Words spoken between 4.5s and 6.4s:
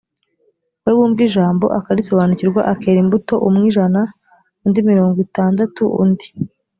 undi mirongo itandatu undi